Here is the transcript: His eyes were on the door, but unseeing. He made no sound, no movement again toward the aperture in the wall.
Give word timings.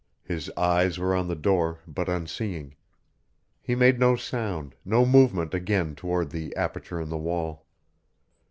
His 0.23 0.49
eyes 0.57 0.97
were 0.97 1.13
on 1.13 1.27
the 1.27 1.35
door, 1.35 1.77
but 1.87 2.09
unseeing. 2.09 2.73
He 3.61 3.75
made 3.75 3.99
no 3.99 4.15
sound, 4.15 4.73
no 4.83 5.05
movement 5.05 5.53
again 5.53 5.93
toward 5.93 6.31
the 6.31 6.55
aperture 6.55 6.99
in 6.99 7.09
the 7.09 7.17
wall. 7.19 7.67